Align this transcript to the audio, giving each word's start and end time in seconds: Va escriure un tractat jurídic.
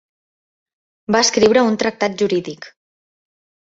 Va 1.17 1.23
escriure 1.27 1.67
un 1.69 1.79
tractat 1.85 2.19
jurídic. 2.25 2.71